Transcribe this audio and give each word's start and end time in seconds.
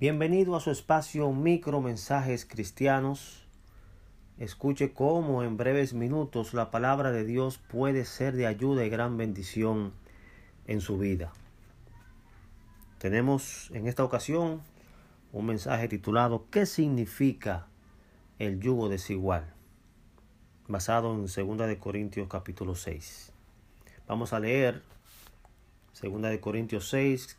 Bienvenido 0.00 0.54
a 0.54 0.60
su 0.60 0.70
espacio 0.70 1.32
Micro 1.32 1.80
Mensajes 1.80 2.44
Cristianos. 2.44 3.48
Escuche 4.38 4.92
cómo 4.92 5.42
en 5.42 5.56
breves 5.56 5.92
minutos 5.92 6.54
la 6.54 6.70
palabra 6.70 7.10
de 7.10 7.24
Dios 7.24 7.58
puede 7.58 8.04
ser 8.04 8.36
de 8.36 8.46
ayuda 8.46 8.84
y 8.84 8.90
gran 8.90 9.16
bendición 9.16 9.92
en 10.68 10.80
su 10.80 10.98
vida. 10.98 11.32
Tenemos 12.98 13.72
en 13.74 13.88
esta 13.88 14.04
ocasión 14.04 14.62
un 15.32 15.46
mensaje 15.46 15.88
titulado 15.88 16.46
¿Qué 16.48 16.64
significa 16.64 17.66
el 18.38 18.60
yugo 18.60 18.88
desigual? 18.88 19.52
basado 20.68 21.12
en 21.12 21.22
2 21.22 21.34
de 21.66 21.78
Corintios 21.80 22.28
capítulo 22.28 22.76
6. 22.76 23.32
Vamos 24.06 24.32
a 24.32 24.38
leer 24.38 24.80
2 26.00 26.22
de 26.22 26.38
Corintios 26.38 26.88
6 26.88 27.36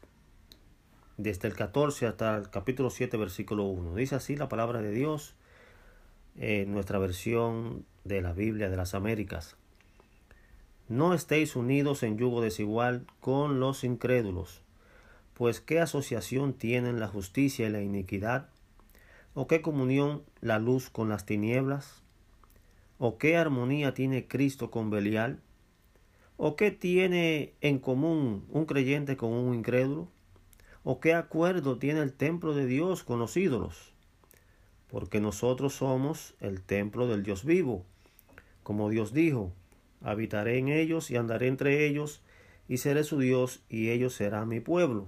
desde 1.19 1.49
el 1.49 1.53
14 1.53 2.07
hasta 2.07 2.37
el 2.37 2.49
capítulo 2.49 2.89
7, 2.89 3.17
versículo 3.17 3.65
1. 3.65 3.93
Dice 3.95 4.15
así 4.15 4.37
la 4.37 4.47
palabra 4.47 4.81
de 4.81 4.91
Dios 4.91 5.35
en 6.37 6.71
nuestra 6.71 6.97
versión 6.97 7.85
de 8.05 8.21
la 8.21 8.31
Biblia 8.31 8.69
de 8.69 8.77
las 8.77 8.93
Américas. 8.93 9.57
No 10.87 11.13
estéis 11.13 11.57
unidos 11.57 12.03
en 12.03 12.17
yugo 12.17 12.39
desigual 12.39 13.05
con 13.19 13.59
los 13.59 13.83
incrédulos, 13.83 14.61
pues 15.33 15.59
qué 15.59 15.81
asociación 15.81 16.53
tienen 16.53 17.01
la 17.01 17.09
justicia 17.09 17.67
y 17.67 17.71
la 17.71 17.81
iniquidad, 17.81 18.47
o 19.33 19.45
qué 19.45 19.61
comunión 19.61 20.23
la 20.39 20.57
luz 20.57 20.89
con 20.89 21.09
las 21.09 21.25
tinieblas, 21.25 22.01
o 22.97 23.17
qué 23.17 23.35
armonía 23.35 23.93
tiene 23.93 24.25
Cristo 24.25 24.71
con 24.71 24.89
Belial, 24.89 25.41
o 26.37 26.55
qué 26.55 26.71
tiene 26.71 27.51
en 27.59 27.79
común 27.79 28.45
un 28.49 28.65
creyente 28.65 29.17
con 29.17 29.33
un 29.33 29.53
incrédulo, 29.53 30.07
¿O 30.83 31.01
qué 31.01 31.13
acuerdo 31.13 31.77
tiene 31.77 31.99
el 31.99 32.13
templo 32.13 32.53
de 32.53 32.65
Dios 32.65 33.03
con 33.03 33.19
los 33.19 33.35
ídolos? 33.35 33.91
Porque 34.89 35.19
nosotros 35.19 35.73
somos 35.73 36.35
el 36.39 36.61
templo 36.61 37.07
del 37.07 37.21
Dios 37.21 37.43
vivo. 37.43 37.83
Como 38.63 38.89
Dios 38.89 39.13
dijo, 39.13 39.51
habitaré 40.01 40.57
en 40.57 40.69
ellos 40.69 41.11
y 41.11 41.17
andaré 41.17 41.47
entre 41.47 41.85
ellos, 41.85 42.21
y 42.69 42.77
seré 42.77 43.03
su 43.03 43.19
Dios, 43.19 43.61
y 43.67 43.89
ellos 43.89 44.13
serán 44.13 44.47
mi 44.47 44.61
pueblo. 44.61 45.07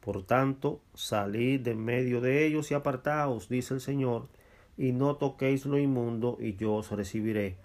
Por 0.00 0.22
tanto, 0.22 0.80
salid 0.94 1.60
de 1.60 1.74
medio 1.74 2.20
de 2.20 2.46
ellos 2.46 2.70
y 2.70 2.74
apartaos, 2.74 3.48
dice 3.48 3.74
el 3.74 3.80
Señor, 3.80 4.28
y 4.76 4.92
no 4.92 5.16
toquéis 5.16 5.66
lo 5.66 5.78
inmundo, 5.78 6.36
y 6.40 6.54
yo 6.54 6.74
os 6.74 6.90
recibiré. 6.92 7.56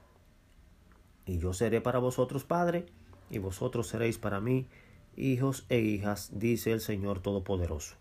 Y 1.25 1.37
yo 1.37 1.53
seré 1.53 1.79
para 1.79 1.99
vosotros 1.99 2.43
Padre, 2.43 2.87
y 3.29 3.37
vosotros 3.37 3.87
seréis 3.87 4.17
para 4.17 4.39
mí 4.39 4.67
hijos 5.15 5.65
e 5.69 5.79
hijas, 5.79 6.29
dice 6.33 6.71
el 6.71 6.81
Señor 6.81 7.21
Todopoderoso. 7.21 7.95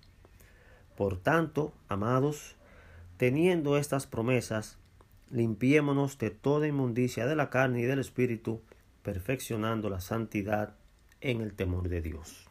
Por 0.97 1.17
tanto, 1.17 1.73
amados, 1.89 2.57
teniendo 3.17 3.77
estas 3.77 4.07
promesas, 4.07 4.79
limpiémonos 5.31 6.19
de 6.19 6.31
toda 6.31 6.67
inmundicia 6.67 7.27
de 7.27 7.37
la 7.37 7.51
carne 7.51 7.81
y 7.81 7.85
del 7.85 7.99
espíritu, 7.99 8.61
perfeccionando 9.03 9.91
la 9.91 10.01
santidad 10.01 10.75
en 11.21 11.41
el 11.41 11.55
temor 11.55 11.89
de 11.89 12.01
Dios. 12.01 12.47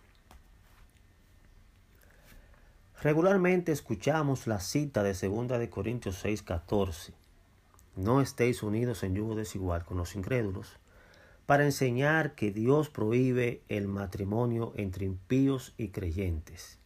Regularmente 3.02 3.72
escuchamos 3.72 4.48
la 4.48 4.60
cita 4.60 5.04
de 5.04 5.14
2 5.14 5.60
de 5.60 5.70
Corintios 5.70 6.24
6:14. 6.24 7.14
No 7.96 8.22
estéis 8.22 8.64
unidos 8.64 9.04
en 9.04 9.16
yugo 9.16 9.36
desigual 9.36 9.86
con 9.86 9.98
los 9.98 10.16
incrédulos 10.16 10.78
para 11.48 11.64
enseñar 11.64 12.36
que 12.36 12.52
Dios 12.52 12.90
prohíbe 12.90 13.62
el 13.70 13.88
matrimonio 13.88 14.74
entre 14.76 15.06
impíos 15.06 15.74
y 15.78 15.88
creyentes. 15.88 16.78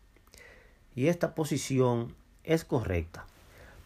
Y 0.95 1.07
esta 1.07 1.33
posición 1.33 2.15
es 2.43 2.63
correcta, 2.63 3.25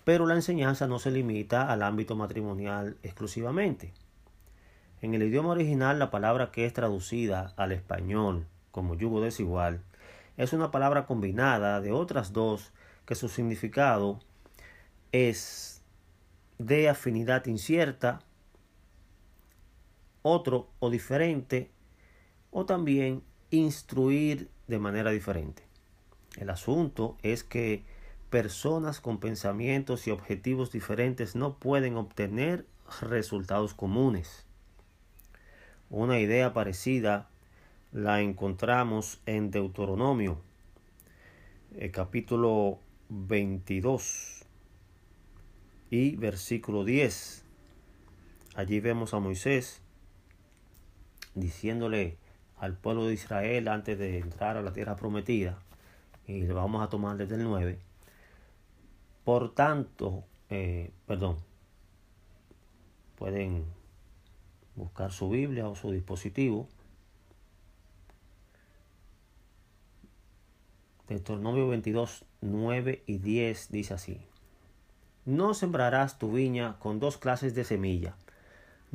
pero 0.04 0.28
la 0.28 0.36
enseñanza 0.36 0.86
no 0.86 1.00
se 1.00 1.12
limita 1.12 1.72
al 1.72 1.82
ámbito 1.82 2.16
matrimonial 2.16 2.98
exclusivamente. 3.04 3.94
En 5.02 5.14
el 5.14 5.24
idioma 5.24 5.50
original 5.50 5.98
la 5.98 6.12
palabra 6.12 6.52
que 6.52 6.66
es 6.66 6.74
traducida 6.74 7.54
al 7.56 7.72
español 7.72 8.46
como 8.72 8.96
yugo 8.96 9.22
desigual 9.22 9.82
es 10.36 10.52
una 10.52 10.72
palabra 10.72 11.06
combinada 11.06 11.80
de 11.80 11.94
otras 11.94 12.34
dos 12.34 12.74
que 13.06 13.16
su 13.16 13.30
significado 13.30 14.20
es 15.14 15.82
de 16.58 16.90
afinidad 16.90 17.46
incierta 17.46 18.20
otro 20.28 20.72
o 20.80 20.90
diferente, 20.90 21.70
o 22.50 22.66
también 22.66 23.22
instruir 23.52 24.50
de 24.66 24.80
manera 24.80 25.12
diferente. 25.12 25.62
El 26.36 26.50
asunto 26.50 27.16
es 27.22 27.44
que 27.44 27.84
personas 28.32 29.02
con 29.02 29.20
pensamientos 29.20 30.08
y 30.08 30.12
objetivos 30.12 30.72
diferentes 30.72 31.36
no 31.36 31.60
pueden 31.60 31.96
obtener 31.96 32.66
resultados 33.02 33.76
comunes. 33.76 34.48
Una 35.92 36.20
idea 36.20 36.54
parecida 36.54 37.30
la 37.92 38.20
encontramos 38.22 39.22
en 39.28 39.52
Deuteronomio, 39.52 40.40
el 41.78 41.92
capítulo 41.92 42.80
22 43.10 44.44
y 45.92 46.16
versículo 46.16 46.84
10. 46.84 47.44
Allí 48.56 48.80
vemos 48.80 49.14
a 49.14 49.20
Moisés 49.20 49.85
diciéndole 51.36 52.18
al 52.58 52.76
pueblo 52.76 53.06
de 53.06 53.14
Israel 53.14 53.68
antes 53.68 54.00
de 54.00 54.20
entrar 54.20 54.58
a 54.58 54.62
la 54.62 54.74
tierra 54.74 54.96
prometida, 54.96 55.60
y 56.28 56.42
le 56.42 56.54
vamos 56.54 56.82
a 56.82 56.90
tomar 56.90 57.18
desde 57.18 57.36
el 57.36 57.44
9, 57.44 57.78
por 59.24 59.54
tanto, 59.54 60.24
eh, 60.50 60.92
perdón, 61.06 61.38
pueden 63.18 63.66
buscar 64.76 65.12
su 65.12 65.30
Biblia 65.30 65.68
o 65.68 65.76
su 65.76 65.92
dispositivo. 65.92 66.68
Deuteronomio 71.08 71.68
22, 71.68 72.26
9 72.42 73.04
y 73.06 73.18
10 73.20 73.72
dice 73.72 73.94
así. 73.94 74.22
No 75.26 75.54
sembrarás 75.54 76.20
tu 76.20 76.32
viña 76.32 76.78
con 76.80 77.00
dos 77.00 77.18
clases 77.18 77.56
de 77.56 77.64
semilla 77.64 78.16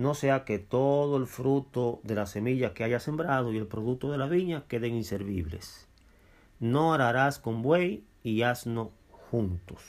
no 0.00 0.14
sea 0.14 0.46
que 0.46 0.58
todo 0.58 1.18
el 1.18 1.26
fruto 1.26 2.00
de 2.04 2.14
la 2.14 2.24
semilla 2.24 2.72
que 2.72 2.84
haya 2.84 3.00
sembrado 3.00 3.52
y 3.52 3.58
el 3.58 3.66
producto 3.66 4.10
de 4.10 4.16
la 4.16 4.28
viña 4.28 4.64
queden 4.66 4.94
inservibles. 4.94 5.88
No 6.58 6.94
ararás 6.94 7.38
con 7.38 7.60
buey 7.60 8.02
y 8.22 8.40
asno 8.40 8.92
juntos. 9.10 9.82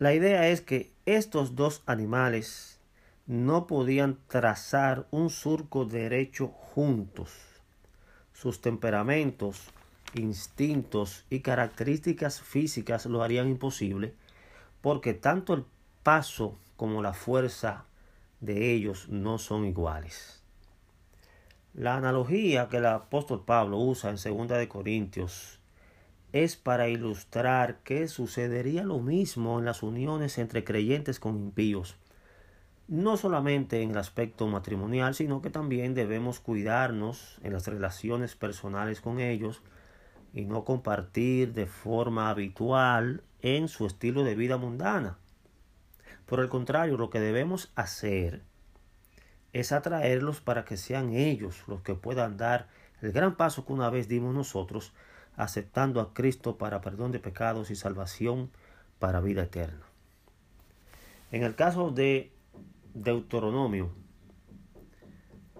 La 0.00 0.12
idea 0.12 0.48
es 0.48 0.60
que 0.60 0.90
estos 1.06 1.54
dos 1.54 1.84
animales 1.86 2.80
no 3.26 3.68
podían 3.68 4.18
trazar 4.26 5.06
un 5.12 5.30
surco 5.30 5.84
derecho 5.84 6.48
juntos. 6.48 7.30
Sus 8.32 8.60
temperamentos, 8.60 9.68
instintos 10.14 11.24
y 11.30 11.40
características 11.40 12.40
físicas 12.40 13.06
lo 13.06 13.22
harían 13.22 13.48
imposible 13.48 14.14
porque 14.80 15.14
tanto 15.14 15.54
el 15.54 15.64
paso 16.02 16.58
como 16.76 17.02
la 17.02 17.12
fuerza 17.12 17.84
de 18.40 18.72
ellos 18.72 19.08
no 19.08 19.38
son 19.38 19.66
iguales. 19.66 20.42
La 21.74 21.96
analogía 21.96 22.68
que 22.68 22.78
el 22.78 22.86
apóstol 22.86 23.44
Pablo 23.44 23.78
usa 23.78 24.10
en 24.10 24.16
2 24.16 24.48
de 24.48 24.68
Corintios 24.68 25.60
es 26.32 26.56
para 26.56 26.88
ilustrar 26.88 27.78
que 27.84 28.08
sucedería 28.08 28.82
lo 28.82 28.98
mismo 28.98 29.58
en 29.58 29.64
las 29.64 29.82
uniones 29.82 30.38
entre 30.38 30.64
creyentes 30.64 31.20
con 31.20 31.36
impíos, 31.36 31.96
no 32.88 33.16
solamente 33.16 33.82
en 33.82 33.92
el 33.92 33.98
aspecto 33.98 34.46
matrimonial, 34.46 35.14
sino 35.14 35.42
que 35.42 35.50
también 35.50 35.94
debemos 35.94 36.40
cuidarnos 36.40 37.38
en 37.42 37.52
las 37.52 37.66
relaciones 37.66 38.34
personales 38.36 39.00
con 39.00 39.20
ellos 39.20 39.62
y 40.32 40.44
no 40.44 40.64
compartir 40.64 41.52
de 41.52 41.66
forma 41.66 42.30
habitual 42.30 43.22
en 43.42 43.68
su 43.68 43.86
estilo 43.86 44.24
de 44.24 44.34
vida 44.34 44.56
mundana. 44.56 45.18
Por 46.30 46.38
el 46.38 46.48
contrario, 46.48 46.96
lo 46.96 47.10
que 47.10 47.18
debemos 47.18 47.72
hacer 47.74 48.44
es 49.52 49.72
atraerlos 49.72 50.40
para 50.40 50.64
que 50.64 50.76
sean 50.76 51.12
ellos 51.12 51.64
los 51.66 51.82
que 51.82 51.96
puedan 51.96 52.36
dar 52.36 52.68
el 53.02 53.10
gran 53.10 53.34
paso 53.36 53.66
que 53.66 53.72
una 53.72 53.90
vez 53.90 54.06
dimos 54.06 54.32
nosotros, 54.32 54.92
aceptando 55.34 56.00
a 56.00 56.14
Cristo 56.14 56.56
para 56.56 56.80
perdón 56.82 57.10
de 57.10 57.18
pecados 57.18 57.72
y 57.72 57.74
salvación 57.74 58.52
para 59.00 59.20
vida 59.20 59.42
eterna. 59.42 59.84
En 61.32 61.42
el 61.42 61.56
caso 61.56 61.90
de 61.90 62.30
Deuteronomio, 62.94 63.90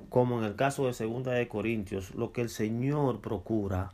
como 0.09 0.39
en 0.39 0.45
el 0.45 0.55
caso 0.55 0.87
de 0.87 0.93
Segunda 0.93 1.33
de 1.33 1.49
Corintios, 1.49 2.15
lo 2.15 2.31
que 2.31 2.43
el 2.43 2.49
Señor 2.49 3.21
procura 3.21 3.93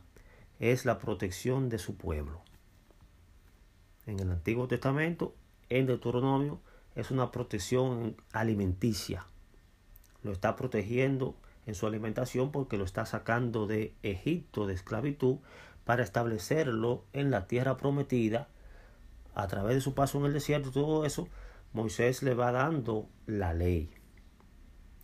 es 0.59 0.85
la 0.85 0.99
protección 0.99 1.69
de 1.69 1.79
su 1.79 1.95
pueblo. 1.97 2.39
En 4.05 4.19
el 4.19 4.29
Antiguo 4.29 4.67
Testamento, 4.67 5.33
en 5.69 5.85
Deuteronomio, 5.85 6.61
es 6.95 7.11
una 7.11 7.31
protección 7.31 8.15
alimenticia. 8.31 9.25
Lo 10.23 10.31
está 10.31 10.55
protegiendo 10.55 11.35
en 11.65 11.75
su 11.75 11.85
alimentación 11.85 12.51
porque 12.51 12.77
lo 12.77 12.85
está 12.85 13.05
sacando 13.05 13.67
de 13.67 13.93
Egipto, 14.01 14.65
de 14.65 14.73
esclavitud, 14.73 15.37
para 15.85 16.03
establecerlo 16.03 17.05
en 17.13 17.31
la 17.31 17.47
tierra 17.47 17.77
prometida 17.77 18.49
a 19.35 19.47
través 19.47 19.75
de 19.75 19.81
su 19.81 19.93
paso 19.93 20.17
en 20.17 20.25
el 20.25 20.33
desierto, 20.33 20.71
todo 20.71 21.05
eso, 21.05 21.27
Moisés 21.71 22.23
le 22.23 22.33
va 22.33 22.51
dando 22.51 23.07
la 23.27 23.53
ley. 23.53 23.91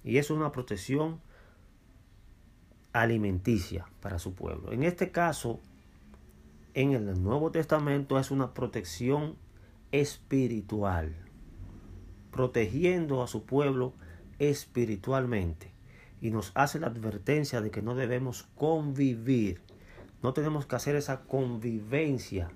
Y 0.04 0.18
es 0.18 0.32
una 0.32 0.52
protección 0.52 1.22
alimenticia 2.94 3.86
para 4.02 4.18
su 4.18 4.34
pueblo. 4.34 4.72
En 4.72 4.84
este 4.84 5.12
caso, 5.12 5.60
en 6.74 6.94
el 6.94 7.22
Nuevo 7.22 7.52
Testamento 7.52 8.18
es 8.18 8.32
una 8.32 8.56
protección 8.56 9.36
espiritual, 9.94 11.16
protegiendo 12.32 13.24
a 13.24 13.28
su 13.28 13.46
pueblo 13.46 13.94
espiritualmente. 14.40 15.72
Y 16.20 16.32
nos 16.32 16.52
hace 16.56 16.80
la 16.80 16.88
advertencia 16.88 17.62
de 17.62 17.70
que 17.70 17.82
no 17.82 17.96
debemos 17.96 18.44
convivir, 18.56 19.62
no 20.22 20.34
tenemos 20.34 20.66
que 20.66 20.76
hacer 20.76 20.96
esa 20.96 21.22
convivencia 21.22 22.50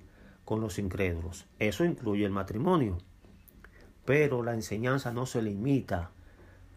con 0.46 0.62
los 0.62 0.80
incrédulos. 0.80 1.46
Eso 1.60 1.86
incluye 1.86 2.26
el 2.26 2.32
matrimonio. 2.32 2.98
Pero 4.06 4.42
la 4.42 4.54
enseñanza 4.54 5.12
no 5.12 5.26
se 5.26 5.42
limita 5.42 6.12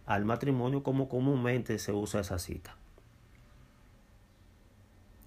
al 0.05 0.25
matrimonio 0.25 0.83
como 0.83 1.09
comúnmente 1.09 1.79
se 1.79 1.93
usa 1.93 2.21
esa 2.21 2.39
cita. 2.39 2.77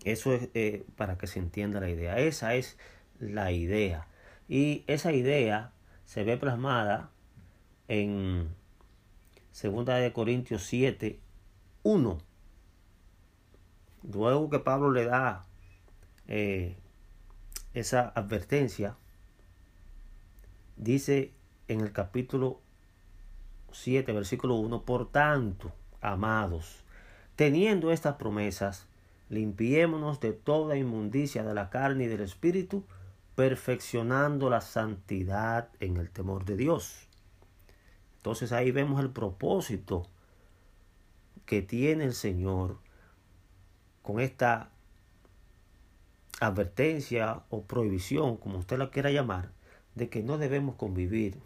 Eso 0.03 0.33
es 0.33 0.49
eh, 0.53 0.85
para 0.97 1.17
que 1.17 1.27
se 1.27 1.39
entienda 1.39 1.79
la 1.79 1.89
idea. 1.89 2.19
Esa 2.19 2.55
es 2.55 2.77
la 3.19 3.51
idea. 3.53 4.07
Y 4.53 4.83
esa 4.85 5.11
idea 5.13 5.71
se 6.05 6.23
ve 6.23 6.37
plasmada 6.37 7.09
en 7.87 8.49
2 9.59 9.85
de 9.87 10.13
Corintios 10.13 10.61
7, 10.65 11.19
1. 11.81 12.17
Luego 14.13 14.51
que 14.51 14.59
Pablo 14.59 14.91
le 14.91 15.05
da 15.05 15.43
eh, 16.27 16.77
esa 17.73 18.09
advertencia, 18.09 18.95
dice 20.77 21.33
en 21.67 21.81
el 21.81 21.91
capítulo 21.91 22.61
7, 23.71 24.13
versículo 24.13 24.53
1, 24.57 24.83
por 24.83 25.11
tanto, 25.11 25.71
amados, 25.99 26.83
teniendo 27.35 27.91
estas 27.91 28.17
promesas, 28.17 28.85
limpiémonos 29.29 30.19
de 30.19 30.33
toda 30.33 30.77
inmundicia 30.77 31.41
de 31.41 31.55
la 31.55 31.71
carne 31.71 32.03
y 32.03 32.07
del 32.07 32.21
espíritu, 32.21 32.85
perfeccionando 33.35 34.49
la 34.49 34.61
santidad 34.61 35.69
en 35.79 35.97
el 35.97 36.09
temor 36.09 36.45
de 36.45 36.55
Dios. 36.55 37.07
Entonces 38.17 38.51
ahí 38.51 38.71
vemos 38.71 39.01
el 39.01 39.09
propósito 39.09 40.07
que 41.45 41.61
tiene 41.61 42.05
el 42.05 42.13
Señor 42.13 42.77
con 44.01 44.19
esta 44.19 44.69
advertencia 46.39 47.43
o 47.49 47.63
prohibición, 47.63 48.37
como 48.37 48.59
usted 48.59 48.77
la 48.77 48.91
quiera 48.91 49.11
llamar, 49.11 49.51
de 49.95 50.09
que 50.09 50.23
no 50.23 50.37
debemos 50.37 50.75
convivir, 50.75 51.39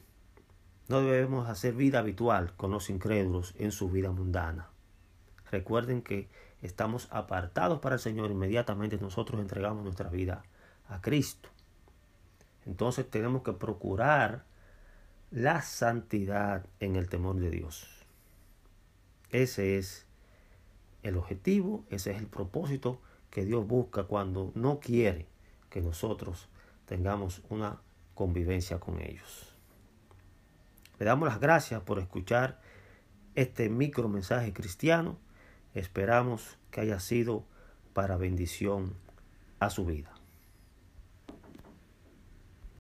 no 0.88 1.02
debemos 1.02 1.50
hacer 1.50 1.74
vida 1.74 2.00
habitual 2.00 2.54
con 2.56 2.72
los 2.72 2.90
incrédulos 2.90 3.54
en 3.58 3.72
su 3.72 3.90
vida 3.90 4.12
mundana. 4.12 4.70
Recuerden 5.52 6.02
que 6.02 6.30
estamos 6.62 7.08
apartados 7.12 7.80
para 7.80 7.96
el 7.96 8.02
Señor, 8.02 8.32
inmediatamente 8.32 8.98
nosotros 8.98 9.40
entregamos 9.42 9.84
nuestra 9.84 10.10
vida 10.10 10.44
a 10.88 11.02
Cristo. 11.02 11.50
Entonces 12.68 13.10
tenemos 13.10 13.42
que 13.42 13.54
procurar 13.54 14.46
la 15.32 15.62
santidad 15.64 16.66
en 16.80 16.96
el 16.96 17.10
temor 17.10 17.38
de 17.38 17.50
Dios. 17.50 17.88
Ese 19.32 19.78
es 19.78 20.06
el 21.02 21.18
objetivo, 21.18 21.84
ese 21.90 22.12
es 22.12 22.18
el 22.18 22.28
propósito 22.28 23.02
que 23.32 23.44
Dios 23.44 23.66
busca 23.66 24.04
cuando 24.04 24.52
no 24.54 24.80
quiere 24.80 25.26
que 25.72 25.82
nosotros 25.82 26.48
tengamos 26.86 27.42
una 27.50 27.82
convivencia 28.14 28.80
con 28.80 29.02
ellos. 29.02 29.56
Le 31.00 31.06
damos 31.06 31.28
las 31.28 31.40
gracias 31.40 31.82
por 31.82 32.00
escuchar 32.00 32.62
este 33.36 33.70
micro 33.70 34.08
mensaje 34.08 34.54
cristiano 34.54 35.18
Esperamos 35.78 36.58
que 36.72 36.82
haya 36.82 37.00
sido 37.00 37.44
para 37.94 38.18
bendición 38.18 38.96
a 39.60 39.70
su 39.70 39.86
vida. 39.86 40.17